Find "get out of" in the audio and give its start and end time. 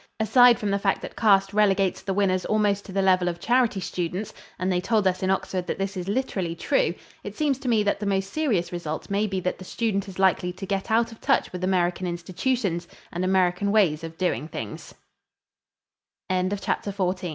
10.65-11.21